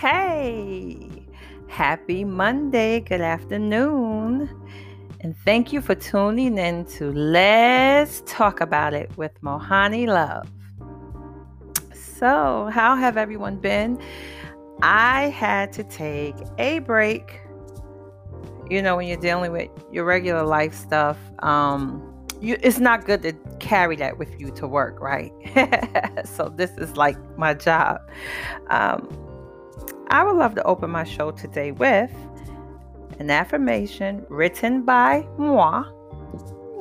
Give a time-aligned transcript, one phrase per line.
[0.00, 0.96] Hey,
[1.68, 4.48] happy Monday, good afternoon.
[5.20, 10.50] And thank you for tuning in to Let's Talk About It with Mohanni Love.
[11.92, 14.00] So, how have everyone been?
[14.80, 17.38] I had to take a break.
[18.70, 23.20] You know, when you're dealing with your regular life stuff, um, you, it's not good
[23.20, 25.30] to carry that with you to work, right?
[26.24, 28.00] so, this is like my job.
[28.70, 29.26] Um,
[30.10, 32.10] I would love to open my show today with
[33.20, 35.84] an affirmation written by moi,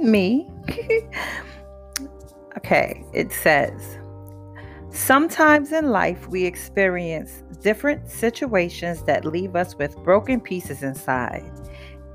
[0.02, 0.50] me.
[2.58, 4.00] okay, it says,
[4.90, 11.52] Sometimes in life we experience different situations that leave us with broken pieces inside,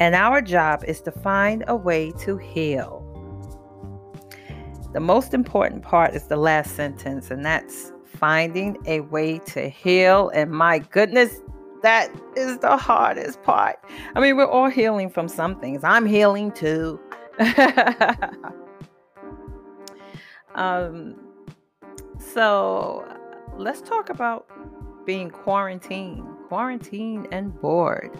[0.00, 3.02] and our job is to find a way to heal.
[4.92, 10.30] The most important part is the last sentence, and that's finding a way to heal.
[10.34, 11.40] And my goodness,
[11.82, 13.76] that is the hardest part.
[14.14, 15.84] I mean, we're all healing from some things.
[15.84, 16.98] I'm healing too.
[20.54, 21.14] um,
[22.18, 23.06] so
[23.56, 24.46] let's talk about
[25.04, 28.10] being quarantined, quarantined and bored.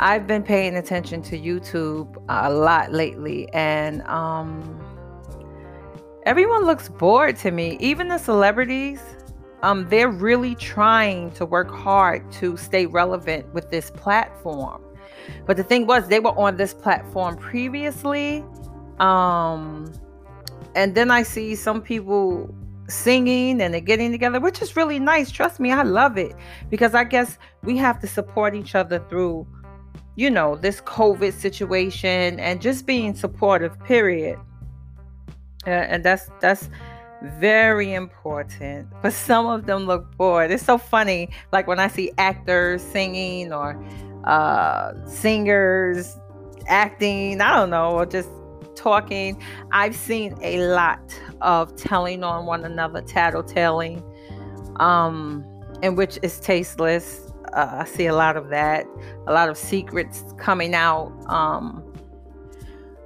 [0.00, 4.80] I've been paying attention to YouTube a lot lately, and um,
[6.24, 7.76] everyone looks bored to me.
[7.80, 9.00] Even the celebrities
[9.62, 14.82] um, they're really trying to work hard to stay relevant with this platform.
[15.46, 18.44] But the thing was, they were on this platform previously.
[18.98, 19.92] Um,
[20.74, 22.54] and then I see some people
[22.88, 25.30] singing and they're getting together, which is really nice.
[25.30, 26.34] Trust me, I love it
[26.70, 29.46] because I guess we have to support each other through,
[30.16, 34.38] you know, this COVID situation and just being supportive, period.
[35.66, 36.70] Uh, and that's, that's,
[37.22, 38.88] very important.
[39.02, 40.50] But some of them look bored.
[40.50, 43.82] It's so funny, like when I see actors singing or
[44.24, 46.18] uh, singers
[46.66, 48.28] acting, I don't know, or just
[48.76, 49.42] talking.
[49.72, 51.00] I've seen a lot
[51.40, 54.02] of telling on one another, tattletaling,
[54.80, 55.44] um,
[55.82, 57.32] in which is tasteless.
[57.52, 58.86] Uh, I see a lot of that,
[59.26, 61.12] a lot of secrets coming out.
[61.26, 61.82] Um,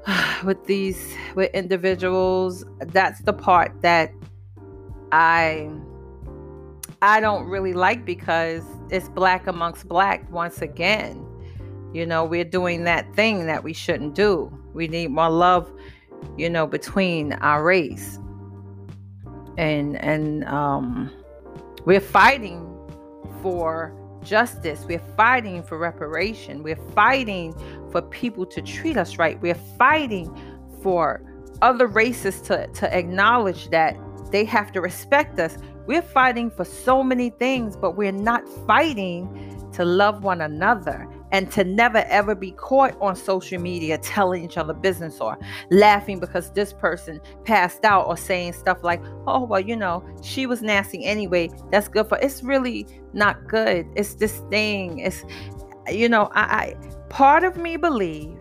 [0.45, 4.13] with these with individuals that's the part that
[5.13, 5.71] i
[7.01, 11.27] i don't really like because it's black amongst black once again.
[11.95, 14.53] You know we're doing that thing that we shouldn't do.
[14.75, 15.73] We need more love
[16.37, 18.19] you know between our race.
[19.57, 21.11] And and um
[21.85, 22.69] we're fighting
[23.43, 24.85] for justice.
[24.87, 26.63] We're fighting for reparation.
[26.63, 27.55] We're fighting
[27.91, 29.41] for people to treat us right.
[29.41, 30.35] We're fighting
[30.83, 31.23] for
[31.61, 33.97] other races to, to acknowledge that
[34.31, 35.59] they have to respect us.
[35.87, 41.51] We're fighting for so many things, but we're not fighting to love one another and
[41.51, 45.39] to never ever be caught on social media telling each other business or
[45.71, 50.47] laughing because this person passed out or saying stuff like, oh, well, you know, she
[50.47, 51.51] was nasty anyway.
[51.71, 53.87] That's good for it's really not good.
[53.97, 54.99] It's this thing.
[54.99, 55.25] It's,
[55.91, 56.75] you know, I, I
[57.09, 58.39] part of me believe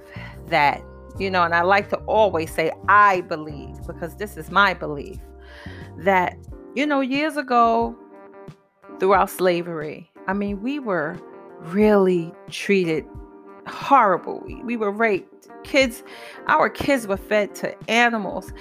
[0.48, 0.82] that,
[1.18, 5.18] you know, and I like to always say, I believe because this is my belief
[5.98, 6.38] that,
[6.76, 7.96] you know, years ago,
[9.00, 11.20] throughout slavery, I mean, we were
[11.60, 13.06] really treated
[13.68, 14.42] horrible.
[14.46, 15.50] We, we were raped.
[15.66, 16.04] Kids,
[16.48, 18.54] our kids were fed to animals.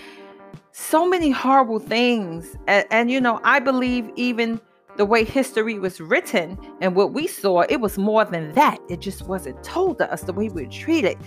[0.72, 2.56] So many horrible things.
[2.66, 4.60] And, and, you know, I believe even
[4.96, 8.78] the way history was written and what we saw, it was more than that.
[8.88, 11.18] It just wasn't told to us the way we were treated.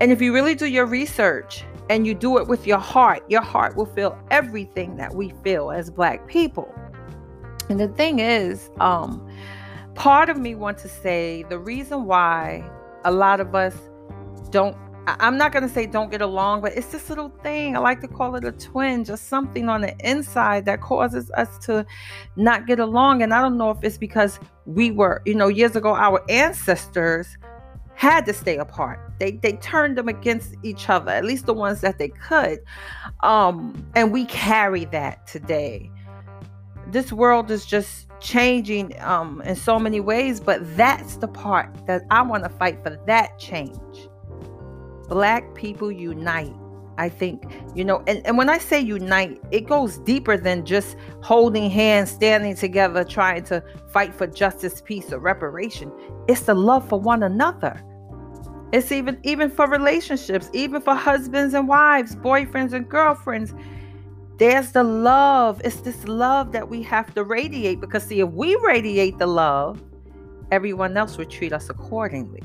[0.00, 3.42] And if you really do your research and you do it with your heart, your
[3.42, 6.72] heart will feel everything that we feel as Black people.
[7.68, 9.26] And the thing is, um,
[9.94, 12.68] part of me wants to say the reason why
[13.04, 13.74] a lot of us
[14.50, 14.76] don't
[15.20, 17.76] I'm not going to say don't get along, but it's this little thing.
[17.76, 21.56] I like to call it a twin, just something on the inside that causes us
[21.64, 21.86] to
[22.36, 23.22] not get along.
[23.22, 27.38] And I don't know if it's because we were, you know, years ago, our ancestors
[27.94, 29.00] had to stay apart.
[29.18, 32.58] They they turned them against each other, at least the ones that they could.
[33.22, 35.90] Um, and we carry that today.
[36.88, 42.02] This world is just changing um, in so many ways, but that's the part that
[42.10, 44.08] I want to fight for that change.
[45.08, 46.54] Black people unite.
[46.96, 47.44] I think,
[47.76, 52.10] you know, and, and when I say unite, it goes deeper than just holding hands,
[52.10, 53.62] standing together, trying to
[53.92, 55.92] fight for justice, peace, or reparation.
[56.26, 57.80] It's the love for one another.
[58.72, 63.54] It's even even for relationships, even for husbands and wives, boyfriends and girlfriends.
[64.38, 65.60] There's the love.
[65.64, 69.82] It's this love that we have to radiate because, see, if we radiate the love,
[70.50, 72.42] everyone else would treat us accordingly.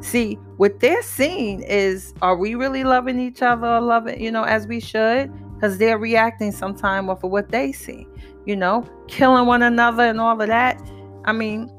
[0.00, 4.66] See, what they're seeing is are we really loving each other, loving, you know, as
[4.66, 5.32] we should?
[5.54, 8.06] Because they're reacting sometime off of what they see,
[8.44, 10.80] you know, killing one another and all of that.
[11.24, 11.70] I mean,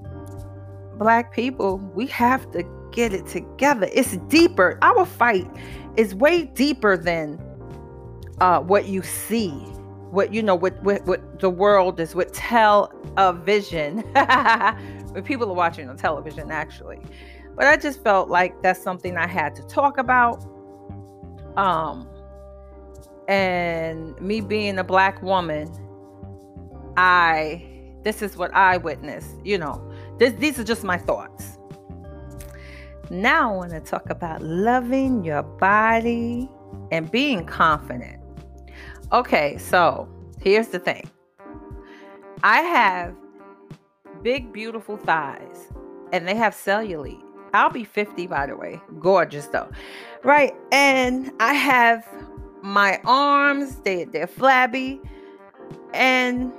[0.98, 3.88] black people, we have to get it together.
[3.94, 4.80] It's deeper.
[4.81, 5.48] Our fight
[5.96, 7.40] is way deeper than
[8.39, 9.51] uh, what you see,
[10.12, 14.00] what you know, what, what what the world is, what television.
[15.12, 17.00] when people are watching on television, actually.
[17.56, 20.45] But I just felt like that's something I had to talk about.
[21.56, 22.07] Um,
[23.28, 25.72] and me being a black woman,
[26.98, 27.68] I
[28.04, 29.36] this is what I witnessed.
[29.44, 31.57] You know, this, these are just my thoughts.
[33.10, 36.50] Now I want to talk about loving your body
[36.92, 38.17] and being confident.
[39.13, 40.09] Okay, so
[40.42, 41.09] here's the thing.
[42.44, 43.15] I have
[44.21, 45.71] big, beautiful thighs,
[46.12, 47.24] and they have cellulite.
[47.54, 48.81] I'll be 50, by the way.
[49.00, 49.69] Gorgeous, though.
[50.24, 50.54] Right?
[50.74, 52.06] And I have
[52.62, 55.00] my arms, they, they're flabby,
[55.94, 56.51] and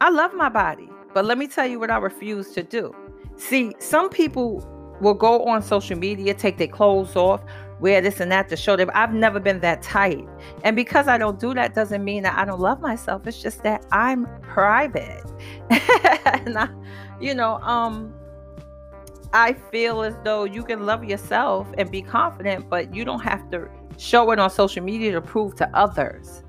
[0.00, 0.90] I love my body.
[1.12, 2.92] But let me tell you what I refuse to do.
[3.36, 4.68] See, some people
[5.00, 7.44] will go on social media, take their clothes off,
[7.80, 10.26] wear this and that to show them I've never been that tight.
[10.62, 13.26] And because I don't do that doesn't mean that I don't love myself.
[13.26, 15.24] It's just that I'm private.
[16.24, 16.68] and I,
[17.20, 18.14] you know, um
[19.32, 23.50] I feel as though you can love yourself and be confident, but you don't have
[23.50, 23.68] to
[23.98, 26.44] show it on social media to prove to others.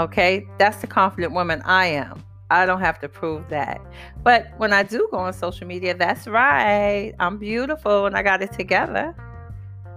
[0.00, 0.44] Okay?
[0.58, 2.24] That's the confident woman I am.
[2.50, 3.80] I don't have to prove that.
[4.22, 7.14] But when I do go on social media, that's right.
[7.18, 9.14] I'm beautiful and I got it together.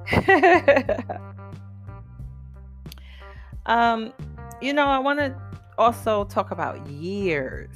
[3.66, 4.13] um,
[4.62, 5.36] you know, I want to
[5.78, 7.69] also talk about years.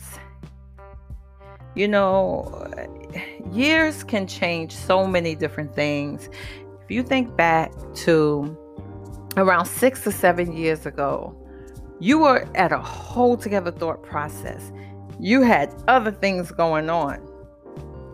[1.75, 2.71] You know,
[3.51, 6.29] years can change so many different things.
[6.83, 8.55] If you think back to
[9.37, 11.35] around six or seven years ago,
[11.99, 14.71] you were at a whole together thought process.
[15.19, 17.27] You had other things going on.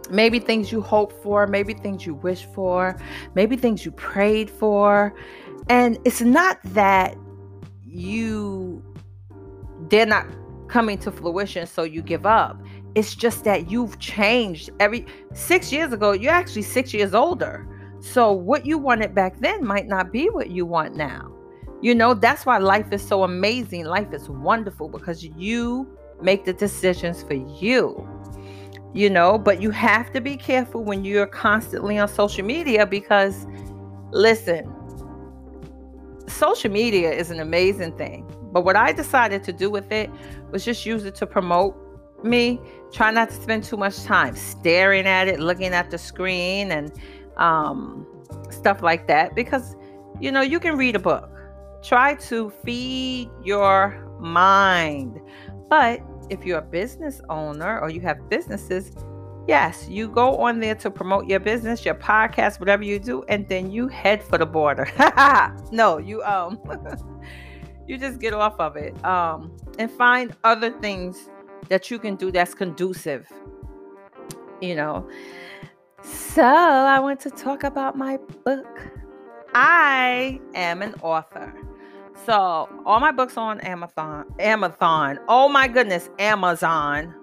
[0.10, 3.00] Maybe things you hoped for, maybe things you wished for,
[3.36, 5.14] maybe things you prayed for.
[5.70, 7.16] And it's not that
[7.84, 8.84] you
[9.90, 10.26] they're not
[10.68, 12.62] coming to fruition so you give up.
[12.96, 14.70] It's just that you've changed.
[14.80, 17.68] Every 6 years ago, you're actually 6 years older.
[18.00, 21.32] So what you wanted back then might not be what you want now.
[21.82, 23.86] You know, that's why life is so amazing.
[23.86, 25.88] Life is wonderful because you
[26.22, 28.08] make the decisions for you.
[28.94, 33.46] You know, but you have to be careful when you're constantly on social media because,
[34.12, 34.74] listen,
[36.28, 38.26] social media is an amazing thing.
[38.52, 40.10] But what I decided to do with it
[40.52, 41.76] was just use it to promote
[42.24, 42.60] me.
[42.92, 46.92] Try not to spend too much time staring at it, looking at the screen, and
[47.38, 48.08] um,
[48.50, 49.76] stuff like that because,
[50.20, 51.30] you know, you can read a book
[51.82, 55.22] Try to feed your mind.
[55.70, 58.92] But if you're a business owner or you have businesses,
[59.48, 63.48] yes, you go on there to promote your business, your podcast, whatever you do, and
[63.48, 64.88] then you head for the border.
[65.72, 66.60] no, you um
[67.88, 68.94] you just get off of it.
[69.04, 71.30] Um and find other things
[71.70, 73.28] that you can do that's conducive.
[74.62, 75.08] You know.
[76.02, 78.68] So, I want to talk about my book.
[79.54, 81.54] I am an author.
[82.26, 84.26] So all my books on Amazon.
[84.40, 85.20] Amazon.
[85.28, 87.14] Oh my goodness, Amazon.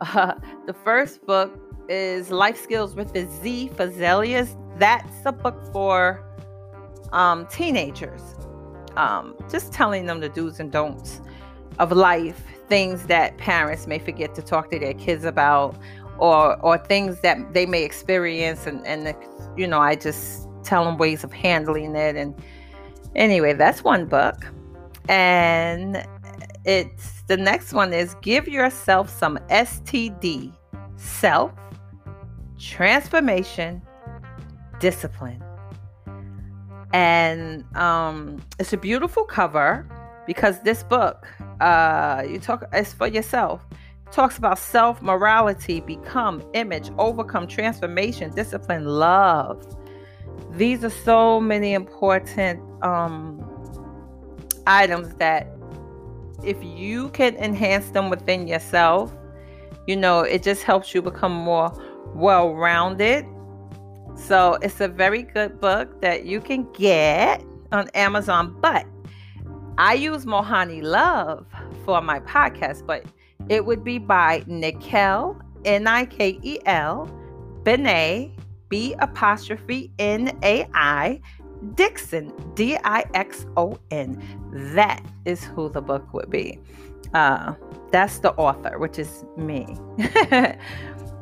[0.00, 0.34] Uh,
[0.66, 1.58] the first book
[1.88, 4.56] is Life Skills with the Z for Zelius.
[4.78, 6.22] That's a book for
[7.12, 8.22] um, teenagers.
[8.96, 11.20] Um, just telling them the do's and don'ts
[11.78, 15.76] of life, things that parents may forget to talk to their kids about,
[16.18, 19.14] or or things that they may experience, and and
[19.56, 22.34] you know, I just tell them ways of handling it and
[23.14, 24.46] Anyway, that's one book.
[25.08, 26.06] And
[26.64, 30.52] it's the next one is Give Yourself Some STD
[30.96, 31.52] Self
[32.58, 33.82] Transformation
[34.80, 35.42] Discipline.
[36.92, 39.86] And um, it's a beautiful cover
[40.26, 41.26] because this book,
[41.60, 43.64] uh, you talk, it's for yourself.
[44.06, 49.66] It talks about self morality, become, image, overcome, transformation, discipline, love
[50.52, 53.44] these are so many important um,
[54.66, 55.48] items that
[56.44, 59.12] if you can enhance them within yourself,
[59.86, 61.72] you know, it just helps you become more
[62.14, 63.26] well rounded.
[64.14, 68.56] So it's a very good book that you can get on Amazon.
[68.60, 68.86] But
[69.78, 71.46] I use Mohanni Love
[71.84, 73.04] for my podcast, but
[73.48, 77.06] it would be by Nikel, N I K E L,
[77.62, 78.32] Benet,
[78.68, 81.20] B apostrophe N A I,
[81.74, 84.22] Dixon, D I X O N.
[84.74, 86.58] That is who the book would be.
[87.14, 87.54] Uh,
[87.90, 89.76] that's the author, which is me.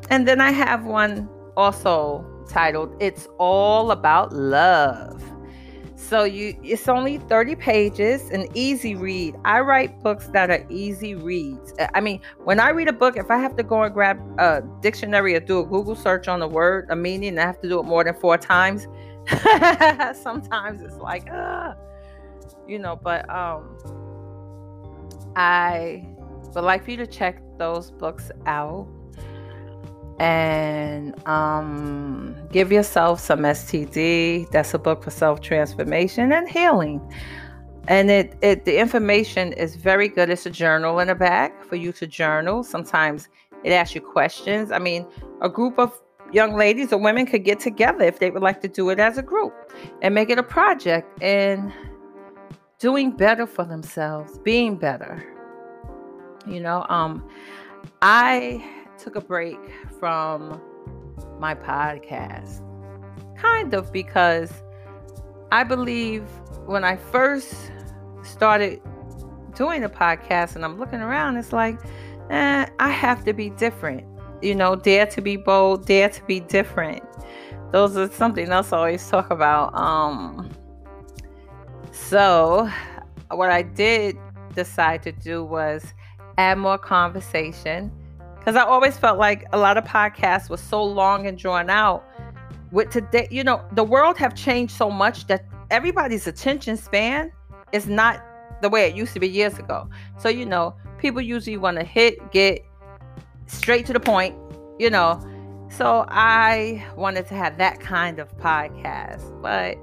[0.09, 5.23] and then I have one also titled It's All About Love.
[6.07, 9.35] So you it's only 30 pages, an easy read.
[9.43, 11.73] I write books that are easy reads.
[11.93, 14.63] I mean, when I read a book, if I have to go and grab a
[14.81, 17.81] dictionary or do a Google search on a word, a meaning, I have to do
[17.81, 18.87] it more than four times.
[20.17, 21.73] Sometimes it's like, uh,
[22.69, 23.77] you know, but um
[25.35, 26.07] I
[26.55, 28.87] would like for you to check those books out
[30.19, 34.49] and um, give yourself some STD.
[34.51, 37.01] That's a book for self transformation and healing.
[37.87, 40.29] And it, it the information is very good.
[40.29, 42.63] It's a journal in the back for you to journal.
[42.63, 43.29] Sometimes
[43.63, 44.71] it asks you questions.
[44.71, 45.05] I mean,
[45.41, 45.99] a group of
[46.33, 49.17] young ladies or women could get together if they would like to do it as
[49.17, 49.53] a group
[50.01, 51.71] and make it a project and
[52.79, 55.23] doing better for themselves, being better.
[56.45, 57.27] You know, um,
[58.01, 58.63] I
[58.97, 59.59] took a break
[59.99, 60.61] from
[61.39, 62.61] my podcast.
[63.37, 64.51] Kind of because
[65.51, 66.23] I believe
[66.65, 67.53] when I first
[68.23, 68.81] started
[69.55, 71.79] doing the podcast and I'm looking around, it's like,
[72.29, 74.05] eh, I have to be different.
[74.41, 77.03] You know, dare to be bold, dare to be different.
[77.71, 79.73] Those are something else I always talk about.
[79.75, 80.49] Um,
[81.91, 82.69] so,
[83.31, 84.17] what I did
[84.53, 85.93] decide to do was
[86.37, 87.91] add more conversation
[88.47, 92.05] because I always felt like a lot of podcasts was so long and drawn out.
[92.71, 97.33] With today, you know, the world have changed so much that everybody's attention span
[97.73, 98.23] is not
[98.61, 99.89] the way it used to be years ago.
[100.17, 102.65] So, you know, people usually want to hit, get
[103.47, 104.33] straight to the point,
[104.79, 105.19] you know.
[105.69, 109.41] So I wanted to have that kind of podcast.
[109.41, 109.75] But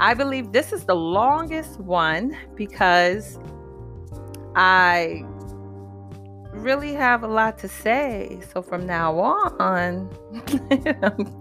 [0.00, 3.38] I believe this is the longest one because
[4.56, 5.26] I
[6.58, 8.40] really have a lot to say.
[8.52, 10.10] So from now on,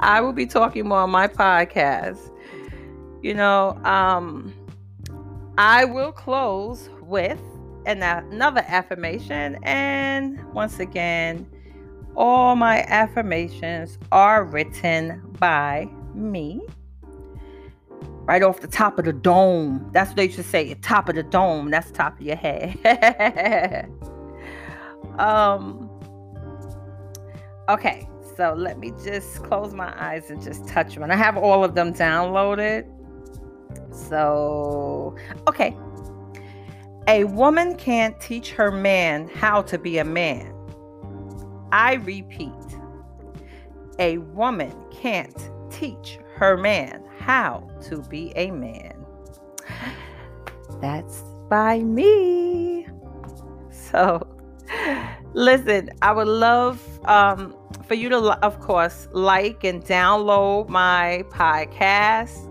[0.00, 2.18] I will be talking more on my podcast.
[3.22, 4.54] You know, um,
[5.56, 7.40] I will close with
[7.86, 9.58] an, another affirmation.
[9.62, 11.46] And once again,
[12.16, 16.60] all my affirmations are written by me.
[18.24, 19.88] Right off the top of the dome.
[19.92, 20.74] That's what they should say.
[20.74, 21.70] Top of the dome.
[21.70, 23.88] That's top of your head.
[25.18, 25.90] Um,
[27.68, 31.02] okay, so let me just close my eyes and just touch them.
[31.02, 32.86] And I have all of them downloaded.
[33.92, 35.16] So,
[35.48, 35.76] okay.
[37.08, 40.54] A woman can't teach her man how to be a man.
[41.72, 42.52] I repeat,
[43.98, 49.04] a woman can't teach her man how to be a man.
[50.80, 52.86] That's by me.
[53.70, 54.26] So,
[55.34, 57.54] Listen, I would love um,
[57.86, 62.46] for you to, of course, like and download my podcast.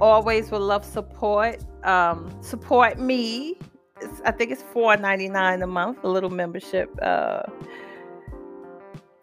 [0.00, 1.62] Always would love support.
[1.84, 3.56] Um, support me.
[4.00, 7.42] It's, I think it's four ninety nine a month, a little membership uh,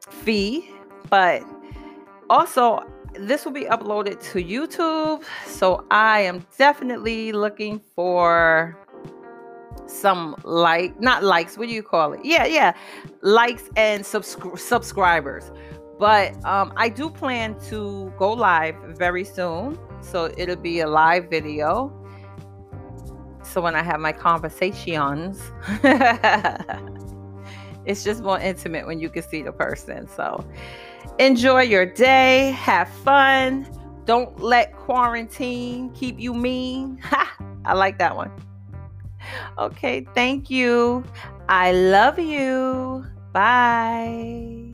[0.09, 0.69] fee.
[1.09, 1.43] But
[2.29, 2.79] also,
[3.13, 5.23] this will be uploaded to YouTube.
[5.45, 8.77] So I am definitely looking for
[9.91, 12.21] some like not likes what do you call it?
[12.23, 12.73] Yeah yeah
[13.21, 15.51] likes and subscri- subscribers.
[15.99, 21.29] But um, i do plan to go live very soon so it'll be a live
[21.29, 21.93] video.
[23.43, 25.41] So when i have my conversations
[27.85, 30.07] it's just more intimate when you can see the person.
[30.07, 30.45] So
[31.19, 33.67] enjoy your day have fun
[34.05, 36.99] don't let quarantine keep you mean.
[37.65, 38.31] I like that one
[39.57, 41.03] okay, thank you.
[41.49, 43.05] I love you.
[43.33, 44.71] Bye.